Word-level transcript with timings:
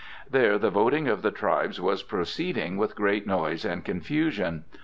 There 0.27 0.57
the 0.57 0.71
voting 0.71 1.07
of 1.07 1.21
the 1.21 1.29
tribes 1.29 1.79
was 1.79 2.01
proceeding 2.01 2.75
with 2.75 2.95
great 2.95 3.27
noise 3.27 3.63
and 3.63 3.85
confusion. 3.85 4.63